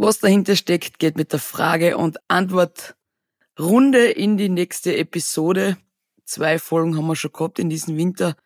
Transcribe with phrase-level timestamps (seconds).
[0.00, 5.76] Was dahinter steckt, geht mit der Frage- und Antwortrunde in die nächste Episode.
[6.24, 8.36] Zwei Folgen haben wir schon gehabt in diesem Winter.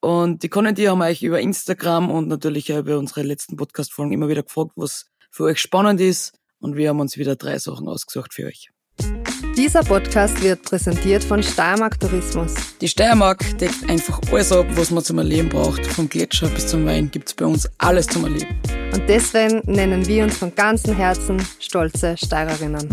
[0.00, 4.12] Und die Conny, die haben euch über Instagram und natürlich auch über unsere letzten Podcast-Folgen
[4.12, 6.40] immer wieder gefragt, was für euch spannend ist.
[6.58, 8.70] Und wir haben uns wieder drei Sachen ausgesucht für euch.
[9.56, 12.52] Dieser Podcast wird präsentiert von Steiermark Tourismus.
[12.82, 15.86] Die Steiermark deckt einfach alles ab, was man zum Erleben braucht.
[15.86, 18.54] Vom Gletscher bis zum Wein gibt's bei uns alles zum Erleben.
[18.92, 22.86] Und deswegen nennen wir uns von ganzem Herzen stolze Steirerinnen.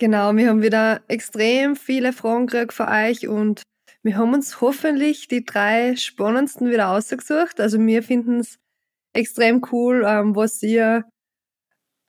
[0.00, 3.62] Genau, wir haben wieder extrem viele Fragen gekriegt von euch und
[4.02, 7.60] wir haben uns hoffentlich die drei spannendsten wieder ausgesucht.
[7.60, 8.58] Also wir finden es
[9.12, 11.04] extrem cool, ähm, was ihr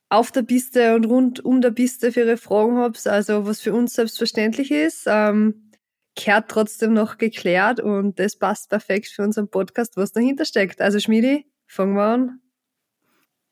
[0.08, 3.06] auf der Piste und rund um der Piste für ihre Fragen habt.
[3.08, 5.69] Also was für uns selbstverständlich ist, ähm,
[6.16, 10.80] kehrt trotzdem noch geklärt und das passt perfekt für unseren Podcast, was dahinter steckt.
[10.80, 12.39] Also Schmiedi, fangen wir an.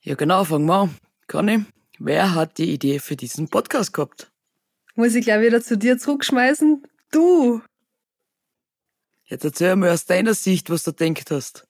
[0.00, 0.96] Ja genau, fangen wir an.
[1.28, 1.66] Conny,
[2.00, 4.32] wer hat die Idee für diesen Podcast gehabt?
[4.96, 6.82] Muss ich gleich wieder zu dir zurückschmeißen?
[7.12, 7.62] Du!
[9.24, 11.64] Jetzt erzähl mal aus deiner Sicht, was du denkt hast.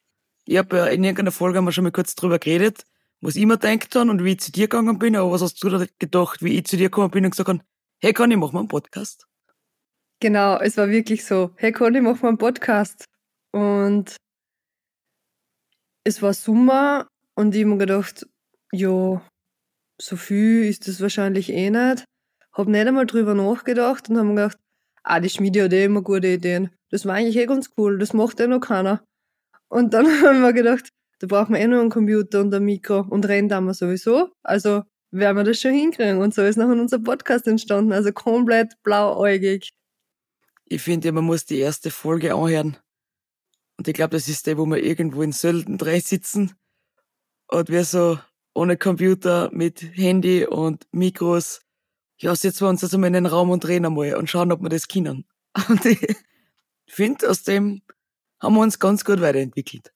[0.47, 2.85] Ich habe ja in irgendeiner Folge haben wir schon mal kurz drüber geredet,
[3.21, 5.63] was ich mir denkt habe und wie ich zu dir gegangen bin, aber was hast
[5.63, 7.61] du da gedacht, wie ich zu dir gekommen bin und gesagt habe,
[8.01, 9.27] hey Conny, mach mal einen Podcast?
[10.21, 13.05] Genau, es war wirklich so, hey Conny, mach mal einen Podcast.
[13.53, 14.17] Und
[16.05, 18.27] es war Sommer und ich habe mir gedacht,
[18.73, 19.21] ja,
[20.01, 22.05] so viel ist das wahrscheinlich eh nicht.
[22.53, 24.59] Hab nicht einmal drüber nachgedacht und hab mir gedacht,
[25.03, 26.71] ah, die Schmiede hat eh immer gute Ideen.
[26.91, 29.05] Das war eigentlich eh ganz cool, das macht eh noch keiner.
[29.69, 30.89] Und dann haben wir gedacht,
[31.21, 34.31] da brauchen wir eh nur einen Computer und ein Mikro und reden haben wir sowieso.
[34.43, 36.19] Also werden wir das schon hinkriegen.
[36.19, 37.93] Und so ist nachher unser Podcast entstanden.
[37.93, 39.71] Also komplett blauäugig.
[40.65, 42.77] Ich finde, man muss die erste Folge anhören.
[43.77, 46.55] Und ich glaube, das ist der, wo wir irgendwo in Sölden drei sitzen
[47.49, 48.19] und wir so
[48.55, 51.61] ohne Computer mit Handy und Mikros
[52.21, 54.61] ja, setzen wir uns also mal in den Raum und reden einmal und schauen, ob
[54.61, 55.25] wir das können.
[55.69, 55.99] Und ich
[56.87, 57.83] finde, aus dem
[58.41, 59.93] haben wir uns ganz gut weiterentwickelt.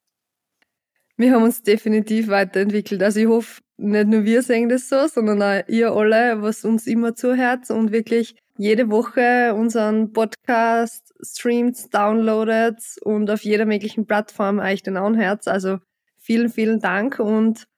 [1.16, 3.02] Wir haben uns definitiv weiterentwickelt.
[3.04, 6.88] Also ich hoffe, nicht nur wir sehen das so, sondern auch ihr alle, was uns
[6.88, 14.58] immer zuhört und wirklich jede Woche unseren Podcast streamt, downloadet und auf jeder möglichen Plattform
[14.58, 15.46] euch den anhört.
[15.46, 15.78] Also
[16.18, 17.68] vielen, vielen Dank und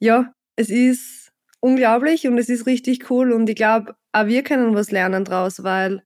[0.00, 1.30] ja, es ist
[1.60, 5.62] unglaublich und es ist richtig cool und ich glaube, auch wir können was lernen draus,
[5.62, 6.02] weil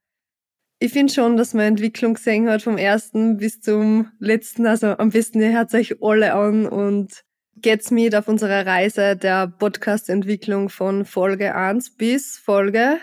[0.80, 4.66] ich finde schon, dass man Entwicklung gesehen hat vom ersten bis zum letzten.
[4.66, 7.22] Also am besten ihr hört euch alle an und
[7.56, 12.98] geht's mit auf unserer Reise der Podcast-Entwicklung von Folge 1 bis Folge.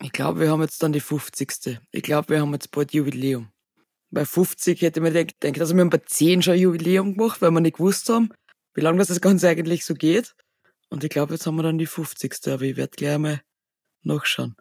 [0.00, 1.80] Ich glaube, wir haben jetzt dann die 50.
[1.90, 3.48] Ich glaube, wir haben jetzt bald Jubiläum.
[4.10, 7.60] Bei 50 hätte man gedacht, also wir haben bei 10 schon Jubiläum gemacht, weil wir
[7.60, 8.30] nicht gewusst haben,
[8.78, 10.36] wie lange das Ganze eigentlich so geht.
[10.88, 12.46] Und ich glaube, jetzt haben wir dann die 50.
[12.46, 13.40] Aber ich werde gleich mal
[14.04, 14.54] nachschauen.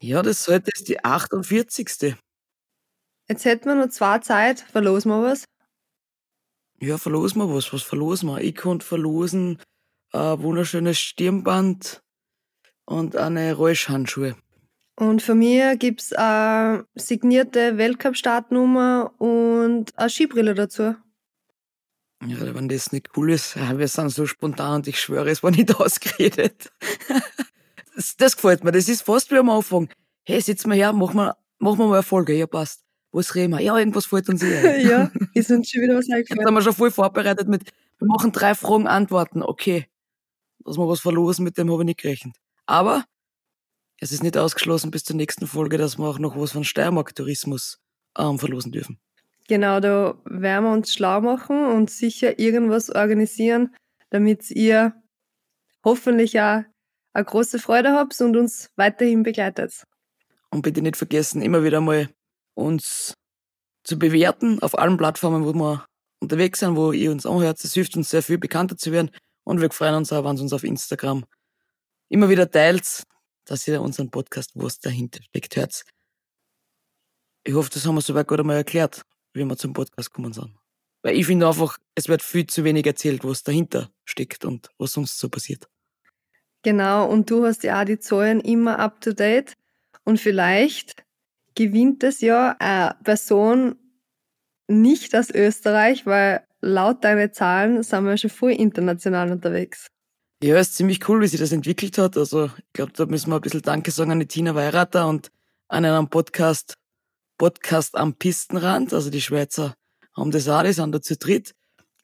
[0.00, 2.14] Ja, das heute ist die 48.
[3.28, 4.60] Jetzt hätten wir noch zwei Zeit.
[4.60, 5.44] Verlosen wir was?
[6.78, 7.72] Ja, verlosen wir was.
[7.72, 8.42] Was verlosen wir?
[8.42, 9.60] Ich konnte verlosen
[10.12, 12.02] ein wunderschönes Stirnband
[12.84, 14.36] und eine Räuschhandschuhe.
[14.94, 20.94] Und für mich gibt's eine signierte Weltcup-Startnummer und eine Skibrille dazu.
[22.26, 25.50] Ja, wenn das nicht cool ist, wir sind so spontan und ich schwöre, es war
[25.50, 26.70] nicht ausgeredet.
[27.96, 28.72] das, das gefällt mir.
[28.72, 29.88] Das ist fast wie am Anfang.
[30.24, 32.34] Hey, sitzen wir her, machen wir, machen wir mal eine Folge.
[32.34, 32.84] Ja, passt.
[33.12, 33.60] Was reden wir?
[33.60, 34.80] Ja, irgendwas fällt uns ein.
[34.86, 36.40] ja, ist uns schon wieder was eingefallen.
[36.40, 39.42] Jetzt haben wir schon voll vorbereitet mit, wir machen drei Fragen, Antworten.
[39.42, 39.86] Okay.
[40.64, 42.36] Dass wir was verlosen, mit dem habe ich nicht gerechnet.
[42.66, 43.04] Aber
[43.98, 47.14] es ist nicht ausgeschlossen bis zur nächsten Folge, dass wir auch noch was von Steiermark
[47.14, 47.80] Tourismus
[48.16, 49.00] ähm, verlosen dürfen.
[49.50, 53.74] Genau, da werden wir uns schlau machen und sicher irgendwas organisieren,
[54.10, 54.94] damit ihr
[55.84, 56.62] hoffentlich auch
[57.14, 59.82] eine große Freude habt und uns weiterhin begleitet.
[60.52, 62.08] Und bitte nicht vergessen, immer wieder mal
[62.54, 63.14] uns
[63.82, 65.84] zu bewerten auf allen Plattformen, wo wir
[66.20, 67.58] unterwegs sind, wo ihr uns anhört.
[67.64, 69.10] Das hilft uns sehr viel, bekannter zu werden.
[69.42, 71.24] Und wir freuen uns auch, wenn ihr uns auf Instagram
[72.08, 73.02] immer wieder teilt,
[73.46, 75.82] dass ihr unseren Podcast, wo es dahinter steckt, hört.
[77.42, 80.54] Ich hoffe, das haben wir soweit gut einmal erklärt wie wir zum Podcast kommen sind.
[81.02, 84.92] Weil ich finde einfach, es wird viel zu wenig erzählt, was dahinter steckt und was
[84.92, 85.68] sonst so passiert.
[86.62, 89.56] Genau, und du hast ja auch die Zahlen immer up to date
[90.04, 91.04] und vielleicht
[91.54, 93.76] gewinnt das Jahr eine Person
[94.68, 99.86] nicht aus Österreich, weil laut deinen Zahlen sind wir schon voll international unterwegs.
[100.42, 102.16] Ja, ist ziemlich cool, wie sich das entwickelt hat.
[102.16, 105.30] Also ich glaube, da müssen wir ein bisschen Danke sagen an die Tina Weirater und
[105.68, 106.76] an einen Podcast,
[107.40, 108.92] Podcast am Pistenrand.
[108.92, 109.74] Also die Schweizer
[110.14, 111.54] haben das auch, die sind da zu dritt.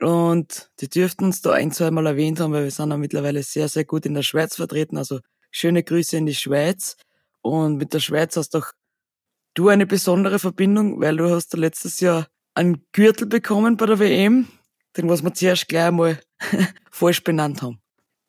[0.01, 3.43] Und die dürften uns da ein, zwei Mal erwähnt haben, weil wir sind ja mittlerweile
[3.43, 4.97] sehr, sehr gut in der Schweiz vertreten.
[4.97, 6.97] Also schöne Grüße in die Schweiz.
[7.43, 8.73] Und mit der Schweiz hast doch
[9.53, 14.49] du eine besondere Verbindung, weil du hast letztes Jahr einen Gürtel bekommen bei der WM,
[14.97, 16.19] den was wir zuerst gleich einmal
[16.91, 17.79] falsch benannt haben.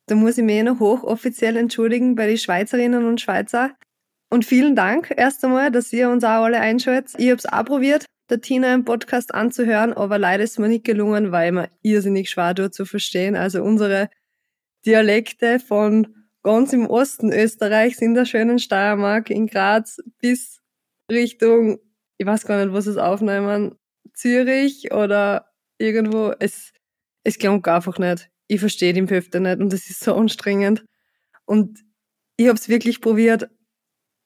[0.07, 3.77] Da muss ich mich eh noch hochoffiziell entschuldigen bei den Schweizerinnen und Schweizer.
[4.29, 7.13] Und vielen Dank erst einmal, dass ihr uns auch alle einschaltet.
[7.17, 10.83] Ich habe es auch probiert, der Tina im Podcast anzuhören, aber leider ist mir nicht
[10.83, 13.35] gelungen, weil mir irrsinnig schwer dort zu verstehen.
[13.35, 14.09] Also unsere
[14.85, 16.13] Dialekte von
[16.43, 20.61] ganz im Osten Österreichs in der schönen Steiermark in Graz bis
[21.11, 21.79] Richtung,
[22.17, 23.75] ich weiß gar nicht, was es aufnehmen,
[24.13, 26.33] Zürich oder irgendwo.
[26.39, 26.73] Es,
[27.23, 28.29] es klingt einfach nicht.
[28.47, 30.85] Ich verstehe die Hälfte nicht und das ist so anstrengend.
[31.45, 31.79] Und
[32.37, 33.49] ich habe es wirklich probiert.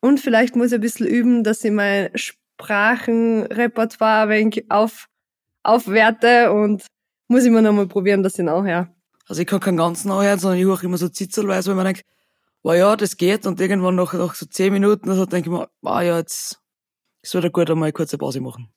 [0.01, 5.07] Und vielleicht muss ich ein bisschen üben, dass ich mein Sprachenrepertoire ein wenig auf,
[5.63, 6.85] aufwerte und
[7.27, 8.93] muss ich mir nochmal probieren, dass ich nachher.
[9.27, 12.03] Also ich kann keinen ganzen nachhören, sondern ich höre immer so zitzelweise, weil man denkt,
[12.63, 15.69] wow, ja, das geht und irgendwann nach, nach so zehn Minuten so denke ich mir,
[15.81, 16.59] wow, ja, jetzt
[17.21, 18.69] ist wieder gut, einmal eine kurze Pause machen.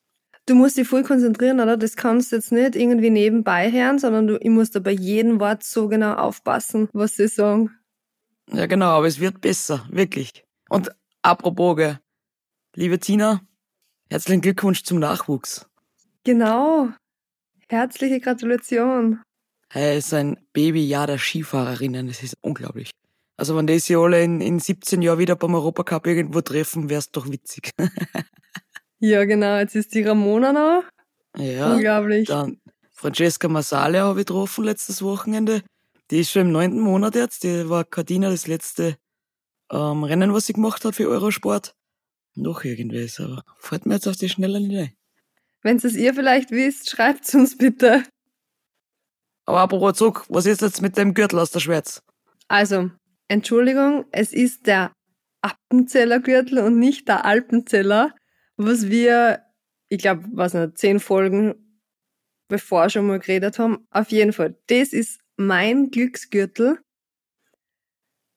[0.46, 1.78] Du musst dich voll konzentrieren, oder?
[1.78, 5.40] Das kannst du jetzt nicht irgendwie nebenbei hören, sondern du, ich muss da bei jedem
[5.40, 7.70] Wort so genau aufpassen, was sie sagen.
[8.52, 10.44] Ja, genau, aber es wird besser, wirklich.
[10.68, 10.90] Und
[11.24, 11.96] apropos,
[12.76, 13.40] liebe Tina,
[14.10, 15.66] herzlichen Glückwunsch zum Nachwuchs.
[16.24, 16.90] Genau.
[17.68, 19.22] Herzliche Gratulation.
[19.70, 22.90] Hey, ist ein Babyjahr der Skifahrerinnen, das ist unglaublich.
[23.36, 27.10] Also wenn die sich alle in, in 17 Jahren wieder beim Europacup irgendwo treffen, wär's
[27.10, 27.70] doch witzig.
[29.00, 29.58] ja, genau.
[29.58, 30.84] Jetzt ist die Ramona noch.
[31.36, 31.74] Ja.
[31.74, 32.28] Unglaublich.
[32.28, 32.60] Dann
[32.92, 35.62] Francesca Masale habe ich getroffen letztes Wochenende.
[36.10, 37.42] Die ist schon im neunten Monat jetzt.
[37.42, 38.96] Die war Cardina das letzte
[39.74, 41.74] ähm, Rennen, was sie gemacht hat für Eurosport.
[42.34, 44.92] Noch irgendwas, aber fällt mir jetzt auf die Schnelle nicht ein.
[45.62, 48.02] Wenn es ihr vielleicht wisst, schreibt uns bitte.
[49.46, 52.02] Aber apropos zurück, was ist jetzt mit dem Gürtel aus der Schweiz?
[52.48, 52.90] Also,
[53.28, 54.92] Entschuldigung, es ist der
[55.42, 58.14] Appenzeller Gürtel und nicht der Alpenzeller,
[58.56, 59.42] was wir,
[59.88, 61.80] ich glaube, was nicht, zehn Folgen
[62.48, 63.86] bevor schon mal geredet haben.
[63.90, 66.78] Auf jeden Fall, das ist mein Glücksgürtel.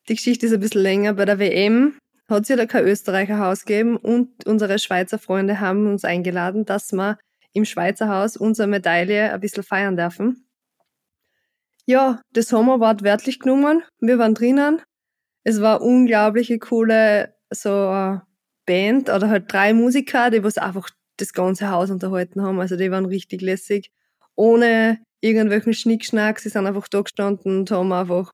[0.10, 1.14] Die Geschichte ist ein bisschen länger.
[1.14, 1.98] Bei der WM
[2.30, 6.66] hat es ja da kein Österreicher Haus gegeben und unsere Schweizer Freunde haben uns eingeladen,
[6.66, 7.18] dass wir
[7.54, 10.48] im Schweizer Haus unsere Medaille ein bisschen feiern dürfen.
[11.86, 13.84] Ja, das haben wir wortwörtlich genommen.
[14.00, 14.82] Wir waren drinnen.
[15.44, 18.20] Es war unglaubliche coole so äh,
[18.66, 22.60] Band oder halt drei Musiker, die was einfach das ganze Haus unterhalten haben.
[22.60, 23.92] Also die waren richtig lässig.
[24.36, 26.40] Ohne irgendwelchen Schnickschnack.
[26.40, 28.34] Sie sind einfach da gestanden und haben einfach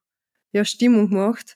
[0.52, 1.56] ja, Stimmung gemacht.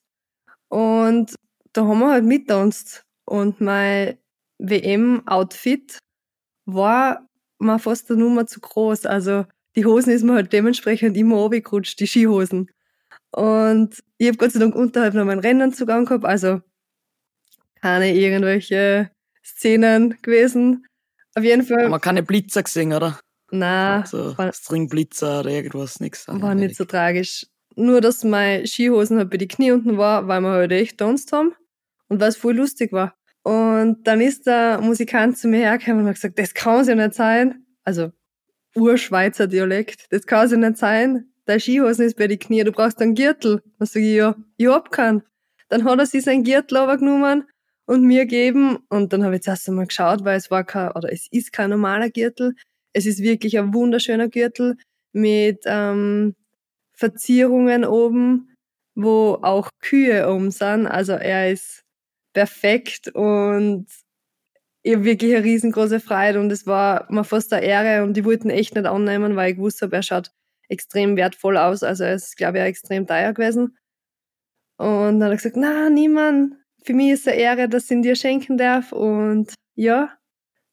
[0.69, 1.35] Und
[1.73, 3.03] da haben wir halt mittanzt.
[3.25, 4.17] Und mein
[4.59, 5.99] WM-Outfit
[6.65, 7.27] war
[7.59, 9.05] mir fast eine Nummer zu groß.
[9.05, 12.69] Also die Hosen ist mir halt dementsprechend immer runtergerutscht, die Skihosen.
[13.31, 16.61] Und ich habe Gott sei Dank unterhalb noch meinen Rennanzug angehabt, also
[17.81, 19.11] keine irgendwelche
[19.43, 20.85] Szenen gewesen.
[21.35, 21.89] Auf jeden Fall.
[21.89, 23.19] Man keine Blitzer gesehen, oder?
[23.51, 26.27] Na, so Stringblitzer oder irgendwas, nix.
[26.27, 27.45] War nicht so tragisch.
[27.79, 31.31] Nur, dass meine Skihosen halt bei die Knie unten war, weil wir halt echt tanzt
[31.31, 31.53] haben
[32.09, 33.15] und weil es voll lustig war.
[33.43, 37.13] Und dann ist der Musikant zu mir hergekommen und hat gesagt, das kann ja nicht
[37.13, 37.65] sein.
[37.83, 38.11] Also
[38.75, 40.07] Urschweizer Dialekt.
[40.09, 41.31] Das kann ja nicht sein.
[41.45, 43.61] Dein Skihosen ist bei die Knie, du brauchst einen Gürtel.
[43.77, 45.21] Dann sag ich, ja, ich hab keinen.
[45.69, 47.43] Dann hat er sich seinen Gürtel genommen
[47.85, 48.79] und mir gegeben.
[48.89, 51.69] Und dann habe ich zuerst einmal geschaut, weil es war kein, oder es ist kein
[51.69, 52.55] normaler Gürtel.
[52.91, 54.77] Es ist wirklich ein wunderschöner Gürtel
[55.13, 56.35] mit ähm,
[56.97, 58.55] Verzierungen oben,
[58.95, 60.87] wo auch Kühe oben sind.
[60.87, 61.83] Also er ist
[62.33, 63.87] perfekt und
[64.81, 68.25] ich habe wirklich eine riesengroße Freude und es war mir fast eine Ehre und die
[68.25, 70.31] wollten echt nicht annehmen, weil ich wusste, er schaut
[70.69, 71.83] extrem wertvoll aus.
[71.83, 73.77] Also er ist, glaube ich, auch extrem teuer gewesen.
[74.77, 77.91] Und dann hat er gesagt, na, niemand, für mich ist es eine Ehre, dass ich
[77.91, 78.91] ihn dir schenken darf.
[78.91, 80.17] Und ja,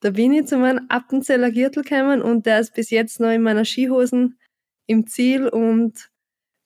[0.01, 3.43] da bin ich zu meinem Appenzeller Gürtel gekommen und der ist bis jetzt noch in
[3.43, 4.39] meiner Skihosen
[4.87, 6.11] im Ziel und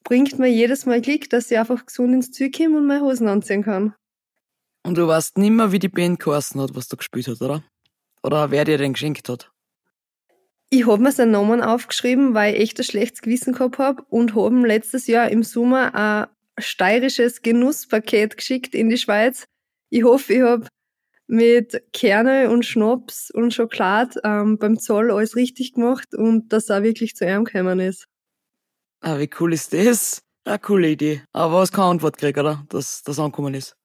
[0.08, 3.28] bringt mir jedes Mal Glück, dass ich einfach gesund ins Ziel komme und meine Hosen
[3.28, 3.94] anziehen kann.
[4.82, 7.62] Und du weißt nimmer, wie die Band geheißen hat, was du gespielt hat, oder?
[8.22, 9.52] Oder wer dir den geschenkt hat?
[10.70, 14.34] Ich hab mir seinen Namen aufgeschrieben, weil ich echt ein schlechtes Gewissen gehabt hab und
[14.34, 16.26] hab ihm letztes Jahr im Sommer ein
[16.58, 19.44] steirisches Genusspaket geschickt in die Schweiz.
[19.90, 20.68] Ich hoffe, ich hab
[21.26, 26.82] mit Kerne und Schnaps und Schokolade ähm, beim Zoll alles richtig gemacht und dass er
[26.82, 28.06] wirklich zu ihm gekommen ist.
[29.00, 30.22] Ah, wie cool ist das?
[30.44, 31.22] Eine coole Idee.
[31.32, 32.64] Aber was keine Antwort gekriegt, oder?
[32.68, 33.76] Dass das angekommen ist.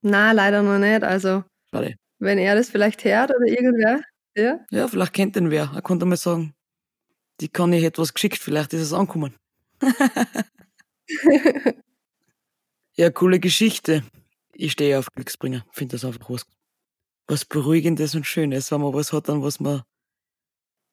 [0.00, 1.04] Na, leider noch nicht.
[1.04, 1.96] Also, Schade.
[2.18, 4.00] wenn er das vielleicht hört oder irgendwer,
[4.36, 4.58] ja?
[4.70, 5.70] Ja, vielleicht kennt den wer.
[5.74, 6.54] Er konnte mal sagen,
[7.40, 9.36] die kann ich etwas geschickt, vielleicht ist es angekommen.
[12.96, 14.02] ja, coole Geschichte.
[14.54, 15.64] Ich stehe auf Glücksbringer.
[15.72, 16.46] Finde das einfach was,
[17.26, 19.82] was Beruhigendes und Schönes, wenn man was hat, an was man,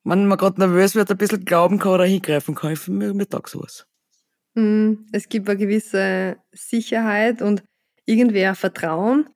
[0.03, 2.74] wenn man gerade nervös wird, ein bisschen glauben kann oder hingreifen kann.
[2.74, 3.86] Ich mir Tag sowas.
[4.56, 7.63] Mm, Es gibt eine gewisse Sicherheit und
[8.06, 9.29] irgendwie ein Vertrauen,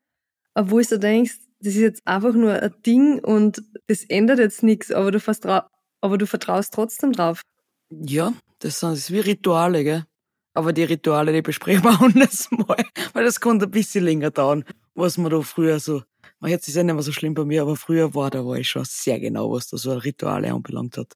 [0.55, 4.91] obwohl du denkst, das ist jetzt einfach nur ein Ding und das ändert jetzt nichts,
[4.91, 5.61] aber du, vertrau
[6.01, 7.41] aber du vertraust trotzdem drauf.
[7.89, 10.05] Ja, das sind das ist wie Rituale, gell?
[10.53, 14.65] Aber die Rituale, die besprechen wir anders mal, weil das konnte ein bisschen länger dauern,
[14.93, 16.03] was man da früher so,
[16.49, 18.69] jetzt ist ja nicht mehr so schlimm bei mir, aber früher war, da war ich
[18.69, 21.13] schon sehr genau, was da so Rituale anbelangt hat.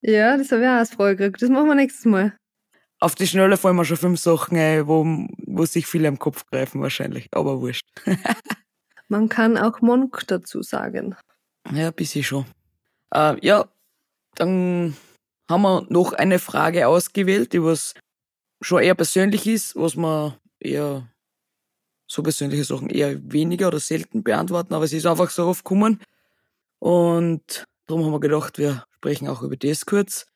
[0.00, 1.42] Ja, das habe ich auch als Frage gekriegt.
[1.42, 2.36] Das machen wir nächstes Mal.
[3.00, 5.04] Auf die Schnelle fallen mir schon fünf Sachen ein, wo,
[5.46, 7.86] wo sich viele am Kopf greifen wahrscheinlich, aber wurscht.
[9.08, 11.16] Man kann auch Monk dazu sagen.
[11.72, 12.46] Ja, ein bisschen schon.
[13.14, 13.68] Äh, ja,
[14.36, 14.96] dann
[15.50, 17.94] haben wir noch eine Frage ausgewählt, die was
[18.62, 21.06] schon eher persönlich ist, was wir eher
[22.12, 26.00] so persönliche Sachen eher weniger oder selten beantworten, aber es ist einfach so oft gekommen.
[26.78, 30.26] Und darum haben wir gedacht, wir sprechen auch über das kurz.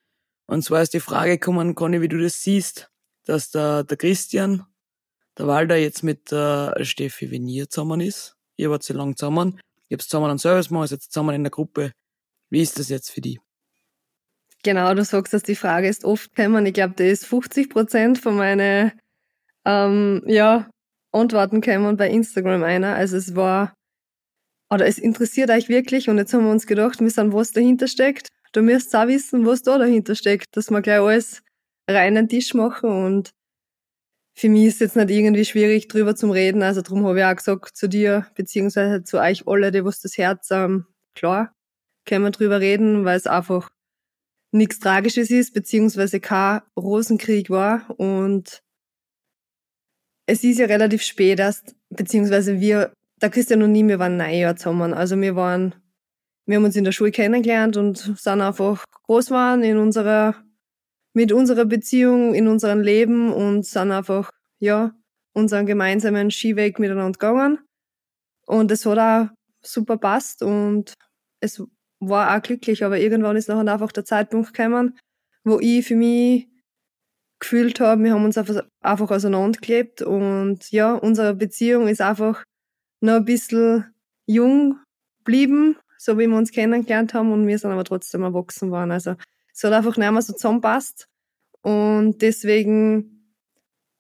[0.46, 2.90] Und zwar ist die Frage gekommen, Conny, wie du das siehst,
[3.24, 4.64] dass der, der Christian,
[5.36, 8.36] der Walder jetzt mit der Steffi Venier zusammen ist.
[8.56, 9.60] Ihr wart sehr lang zusammen.
[9.88, 11.92] Ihr habt zusammen einen Service seid jetzt zusammen in der Gruppe.
[12.48, 13.40] Wie ist das jetzt für die?
[14.62, 16.64] Genau, du sagst, dass die Frage ist oft gekommen.
[16.64, 18.92] Ich glaube, das ist 50 Prozent von meinen
[19.64, 20.70] ähm, ja,
[21.20, 22.94] Antworten gekommen bei Instagram einer.
[22.94, 23.74] Also es war,
[24.72, 27.88] oder es interessiert euch wirklich und jetzt haben wir uns gedacht, wir sind, was dahinter
[27.88, 28.28] steckt.
[28.52, 31.42] Du müsst auch wissen, was da dahinter steckt, dass wir gleich alles
[31.88, 33.30] reinen Tisch machen und
[34.38, 36.62] für mich ist jetzt nicht irgendwie schwierig, drüber zu reden.
[36.62, 40.18] Also darum habe ich auch gesagt zu dir, beziehungsweise zu euch alle, die was das
[40.18, 41.54] Herz, ähm, klar,
[42.04, 43.70] können wir drüber reden, weil es einfach
[44.52, 47.88] nichts Tragisches ist, beziehungsweise kein Rosenkrieg war.
[47.98, 48.62] Und
[50.26, 52.92] es ist ja relativ spät erst, beziehungsweise wir,
[53.22, 54.92] der Christian und ich, wir waren neun Jahre zusammen.
[54.92, 55.74] Also wir waren,
[56.46, 60.34] wir haben uns in der Schule kennengelernt und sind einfach groß waren in unserer,
[61.14, 64.92] mit unserer Beziehung, in unserem Leben und sind einfach, ja,
[65.32, 67.58] unseren gemeinsamen Skiweg miteinander gegangen.
[68.46, 70.94] Und es hat auch super passt und
[71.40, 71.62] es
[72.00, 74.98] war auch glücklich, aber irgendwann ist nachher einfach der Zeitpunkt gekommen,
[75.44, 76.48] wo ich für mich
[77.38, 78.62] gefühlt habe, wir haben uns einfach,
[79.10, 82.44] auseinandergelebt und ja, unsere Beziehung ist einfach
[83.00, 83.94] noch ein bisschen
[84.26, 84.78] jung
[85.18, 88.90] geblieben, so wie wir uns kennengelernt haben und wir sind aber trotzdem erwachsen waren.
[88.90, 89.16] Also
[89.52, 91.08] es hat einfach nicht mehr so zusammenpasst
[91.62, 93.34] und deswegen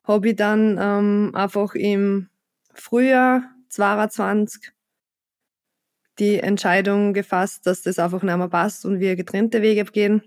[0.04, 2.28] habe ich dann ähm, einfach im
[2.72, 4.72] Frühjahr 22
[6.18, 10.22] die Entscheidung gefasst, dass das einfach nicht mehr passt und wir getrennte Wege gehen.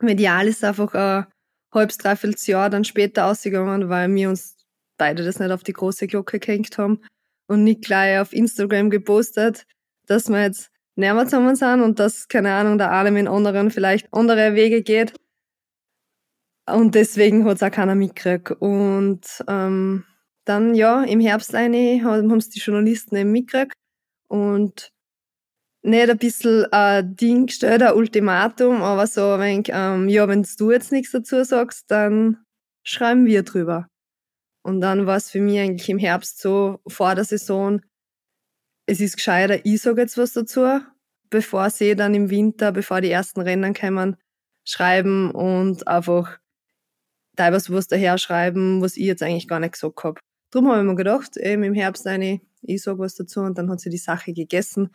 [0.00, 1.26] Medial ist einfach ein
[1.72, 4.56] halbes, dreiviertel Jahr dann später ausgegangen, weil wir uns
[4.98, 7.00] beide das nicht auf die große Glocke gehängt haben
[7.46, 9.66] und nicht gleich auf Instagram gepostet,
[10.06, 14.12] dass wir jetzt näher zusammen sind und dass, keine Ahnung, der mit dem anderen vielleicht
[14.12, 15.14] andere Wege geht.
[16.66, 18.52] Und deswegen hat es auch keiner mitgekriegt.
[18.60, 20.04] Und ähm,
[20.44, 23.74] dann, ja, im Herbst eine haben es die Journalisten eben mitgekriegt
[24.28, 24.91] und
[25.82, 30.46] nicht ein bisschen ein Ding gestellt, ein Ultimatum, aber so ein wenig, ähm, ja, wenn
[30.58, 32.38] du jetzt nichts dazu sagst, dann
[32.84, 33.88] schreiben wir drüber.
[34.62, 37.82] Und dann war es für mich eigentlich im Herbst so, vor der Saison,
[38.86, 40.80] es ist gescheiter, ich sage jetzt was dazu,
[41.30, 44.16] bevor sie dann im Winter, bevor die ersten Rennen kommen,
[44.64, 46.38] schreiben und einfach
[47.36, 50.20] teilweise was daher schreiben, was ich jetzt eigentlich gar nicht gesagt hab.
[50.52, 53.70] Drum habe ich mir gedacht, eben im Herbst eine, ich sag was dazu und dann
[53.70, 54.90] hat sie die Sache gegessen.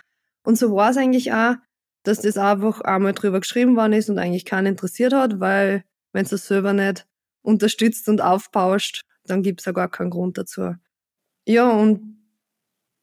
[0.47, 1.55] Und so war es eigentlich auch,
[2.03, 6.23] dass das einfach einmal drüber geschrieben worden ist und eigentlich keinen interessiert hat, weil wenn
[6.23, 7.05] du das selber nicht
[7.41, 10.75] unterstützt und aufbauscht, dann gibt's ja gar keinen Grund dazu.
[11.45, 12.23] Ja, und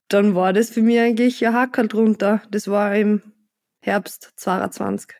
[0.08, 2.40] dann war das für mich eigentlich ein Hackerl drunter.
[2.50, 3.20] Das war im
[3.82, 5.10] Herbst 22.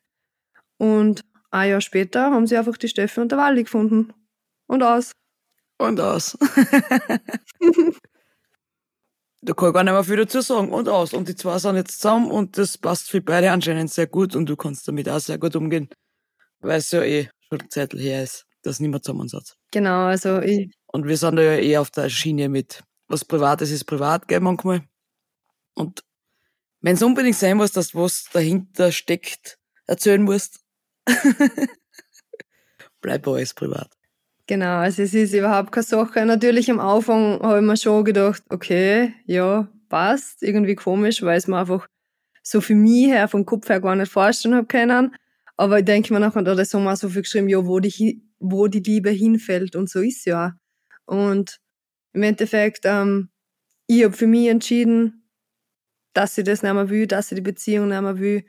[0.79, 4.15] Und ein Jahr später haben sie einfach die Steffi und der Waldi gefunden.
[4.67, 5.13] Und aus.
[5.77, 6.39] Und aus.
[9.45, 10.73] da kann ich gar nicht mehr viel dazu sagen.
[10.73, 11.13] Und aus.
[11.13, 14.47] Und die zwei sind jetzt zusammen und das passt für beide anscheinend sehr gut und
[14.47, 15.89] du kannst damit auch sehr gut umgehen.
[16.61, 19.57] Weil es ja eh schon eine Zeit her ist, dass niemand zusammen sitzt.
[19.71, 23.71] Genau, also ich, Und wir sind da ja eh auf der Schiene mit, was Privates
[23.71, 24.83] ist privat, gell, manchmal.
[25.75, 26.03] Und
[26.81, 30.61] wenn es unbedingt sein muss, dass was dahinter steckt, erzählen musst,
[33.01, 33.91] bleib alles privat.
[34.47, 36.27] Genau, also es ist überhaupt keine Sache.
[36.27, 41.47] Natürlich am Anfang habe ich mir schon gedacht, okay, ja, passt, irgendwie komisch, weil es
[41.47, 41.89] mir einfach
[42.43, 45.17] so für mich her, vom Kopf her gar nicht vorstellen habe können.
[45.57, 47.81] Aber ich denke mir nachher, da das haben wir auch so viel geschrieben, ja, wo
[47.81, 50.55] die, wo die Liebe hinfällt und so ist ja.
[51.07, 51.59] Und
[52.13, 53.31] im Endeffekt, ähm,
[53.87, 55.29] ich habe für mich entschieden,
[56.15, 58.45] dass ich das nicht mehr will, dass ich die Beziehung nicht mehr will.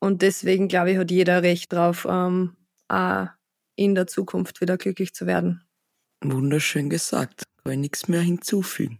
[0.00, 2.56] Und deswegen, glaube ich, hat jeder Recht drauf, ähm,
[2.88, 3.28] auch
[3.80, 5.64] in der Zukunft wieder glücklich zu werden.
[6.22, 7.44] Wunderschön gesagt.
[7.64, 8.98] Kann ich nichts mehr hinzufügen.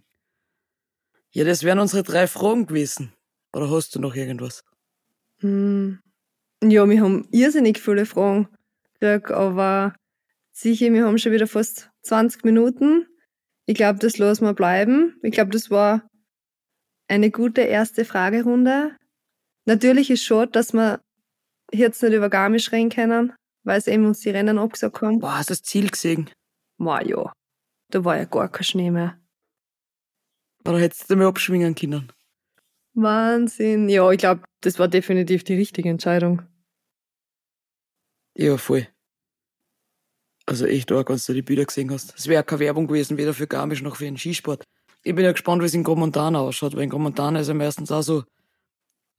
[1.33, 3.13] Ja, das wären unsere drei Fragen gewesen.
[3.53, 4.65] Oder hast du noch irgendwas?
[5.43, 5.97] Mm.
[6.63, 8.49] Ja, wir haben irrsinnig viele Fragen
[8.99, 9.95] gekriegt, aber
[10.51, 13.07] sicher, wir haben schon wieder fast 20 Minuten.
[13.67, 15.19] Ich glaube, das lassen wir bleiben.
[15.23, 16.09] Ich glaube, das war
[17.07, 18.97] eine gute erste Fragerunde.
[19.67, 21.01] Natürlich ist schon, dass wir
[21.71, 23.33] jetzt nicht über Garmisch reden können,
[23.65, 25.19] weil sie eben uns die Rennen abgesagt haben.
[25.19, 26.31] Boah, hast du das Ziel gesehen?
[26.79, 27.33] War ja.
[27.91, 29.19] Da war ja gar kein Schnee mehr.
[30.65, 32.13] Oder hättest du mal abschwingen können?
[32.95, 33.89] Wahnsinn.
[33.89, 36.43] Ja, ich glaube, das war definitiv die richtige Entscheidung.
[38.37, 38.87] Ja, voll.
[40.47, 42.15] Also echt arg, wenn du die Bilder gesehen hast.
[42.17, 44.65] Es wäre keine Werbung gewesen, weder für Garmisch noch für den Skisport.
[45.03, 47.91] Ich bin ja gespannt, wie es in Gromontana ausschaut, weil in Gromontana ist ja meistens
[47.91, 48.25] auch so,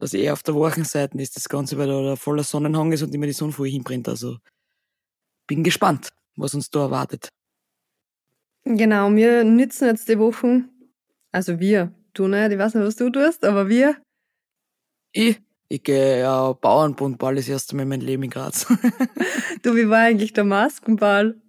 [0.02, 3.28] dass eher auf der Wochenseite ist das Ganze, weil da voller Sonnenhang ist und immer
[3.28, 4.10] die Sonne voll hinbrennt.
[4.10, 4.38] Also
[5.46, 7.30] bin gespannt, was uns da erwartet.
[8.64, 10.70] Genau, wir nützen jetzt die Wochen,
[11.32, 13.96] also wir, du nicht, ich weiß nicht, was du tust, aber wir.
[15.12, 15.40] Ich?
[15.70, 18.66] Ich gehe ja Bauernbundball das erste Mal in meinem Leben in Graz.
[19.62, 21.40] du, wie war eigentlich der Maskenball?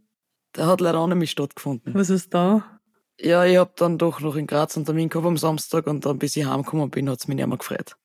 [0.56, 1.94] Der hat leider auch nicht stattgefunden.
[1.94, 2.80] Was ist da?
[3.18, 6.18] Ja, ich hab dann doch noch in Graz einen Termin gehabt am Samstag und dann,
[6.18, 7.96] bis ich heimgekommen bin, hat's mich nicht mehr gefreut.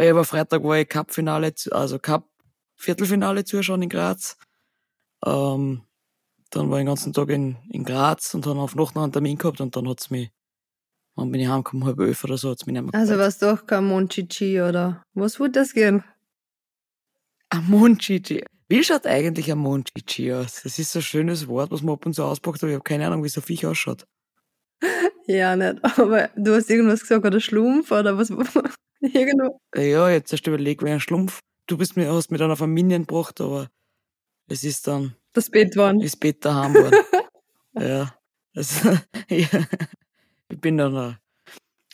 [0.00, 4.38] Weil aber Freitag war ich Cup-Finale, also Cup-Viertelfinale zuschauen in Graz.
[5.26, 5.82] Ähm,
[6.48, 9.12] dann war ich den ganzen Tag in, in Graz und dann auf Nacht noch einen
[9.12, 10.30] Termin gehabt und dann hat's mich
[11.16, 13.66] dann bin ich heimgekommen, halb elf oder so, hat's mich nicht mehr Also was doch
[13.66, 16.02] kein Monchichi oder was würde das gehen?
[17.50, 18.42] Ein Monchichi.
[18.70, 20.62] Wie schaut eigentlich ein Monchichi aus?
[20.62, 22.84] Das ist so ein schönes Wort, was man ab und zu auspackt, aber ich habe
[22.84, 24.06] keine Ahnung, wie so ein Viech ausschaut.
[25.26, 25.84] Ja, nicht.
[25.84, 28.30] Aber du hast irgendwas gesagt, oder Schlumpf oder was?
[29.14, 29.60] Irgendwo.
[29.74, 31.40] Ja, jetzt hast du überlegt, wie ein Schlumpf.
[31.66, 33.68] Du bist mir, hast mir dann auf ein Minion gebracht, aber
[34.48, 35.14] es ist dann.
[35.32, 35.94] Das Bett war.
[35.94, 36.98] Das Bett daheim worden.
[37.78, 38.14] ja.
[38.52, 38.82] Das,
[39.28, 39.48] ja.
[40.48, 41.16] Ich bin dann ein,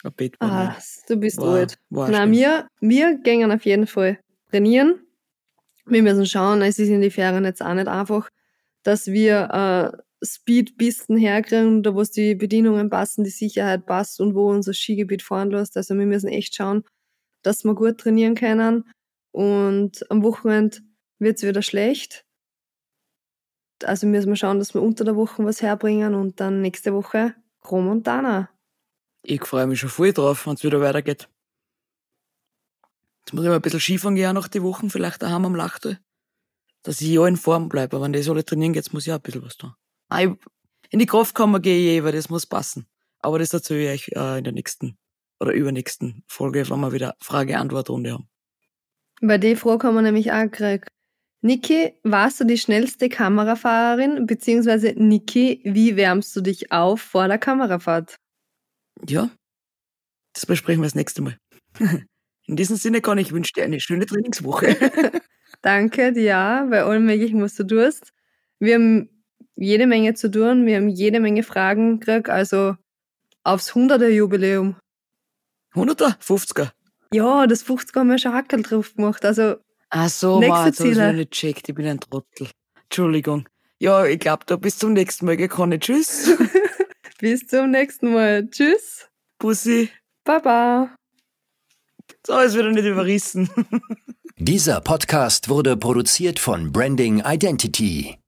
[0.03, 0.51] ein Bettmann.
[0.51, 1.79] Ah, du bist war, alt.
[1.91, 4.19] War Na, wir, wir gehen auf jeden Fall
[4.51, 5.01] trainieren.
[5.85, 8.31] Wir müssen schauen, es ist in die Ferien jetzt auch nicht einfach,
[8.83, 14.49] dass wir äh, Speedpisten herkriegen, da wo die Bedienungen passen, die Sicherheit passt und wo
[14.49, 15.77] unser Skigebiet fahren lässt.
[15.77, 16.83] Also wir müssen echt schauen,
[17.47, 18.91] dass wir gut trainieren können.
[19.31, 20.79] Und am Wochenende
[21.19, 22.27] wird es wieder schlecht.
[23.85, 27.35] Also müssen wir schauen, dass wir unter der Woche was herbringen und dann nächste Woche
[27.61, 28.51] Gromontana.
[29.23, 31.29] Ich freue mich schon voll drauf, wenn es wieder weitergeht.
[33.21, 36.01] Jetzt muss ich mal ein bisschen Skifahren gehen nach die Wochen, vielleicht daheim am Lachtal.
[36.83, 37.97] Dass ich ja in Form bleibe.
[37.97, 39.75] Aber wenn das alle trainieren geht, muss ich auch ein bisschen was tun.
[40.09, 42.87] Ah, in die Kraftkammer gehe ich eh, weil das muss passen.
[43.21, 44.97] Aber das erzähle ich euch äh, in der nächsten
[45.41, 48.29] oder übernächsten Folge, wenn wir wieder Frage-Antwort-Runde haben.
[49.21, 50.89] Bei der Frage haben wir nämlich auch gekriegt.
[51.43, 54.27] Niki, warst du die schnellste Kamerafahrerin?
[54.27, 58.17] Beziehungsweise Niki, wie wärmst du dich auf vor der Kamerafahrt?
[59.07, 59.31] Ja,
[60.33, 61.39] das besprechen wir das nächste Mal.
[62.47, 64.77] In diesem Sinne kann ich wünsche dir eine schöne Trainingswoche.
[65.63, 68.13] Danke dir bei allem möglichen, was du tust.
[68.59, 69.09] Wir haben
[69.57, 72.77] jede Menge zu tun, wir haben jede Menge Fragen gekriegt, also
[73.43, 74.77] aufs 100er Jubiläum.
[75.77, 76.19] 100er?
[76.21, 76.71] 50er?
[77.13, 79.57] Ja, das 50er haben wir schon Hackel drauf gemacht, also
[79.91, 82.49] Ach so, Mann, das habe ich nicht gecheckt, ich bin ein Trottel.
[82.85, 83.49] Entschuldigung.
[83.79, 85.79] Ja, ich glaube, da bis zum nächsten Mal gekommen.
[85.79, 86.37] Tschüss.
[87.21, 88.49] bis zum nächsten Mal.
[88.49, 89.09] Tschüss.
[89.39, 89.91] Bussi.
[90.25, 90.97] Baba.
[92.27, 93.49] So, ist wieder nicht überrissen.
[94.39, 98.19] Dieser Podcast wurde produziert von Branding Identity.